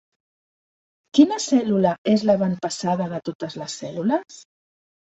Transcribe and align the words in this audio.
Quina 1.17 1.37
cèl·lula 1.45 1.93
és 2.15 2.27
l'avantpassada 2.31 3.11
de 3.15 3.25
totes 3.31 3.63
les 3.65 3.79
cèl·lules? 3.85 4.43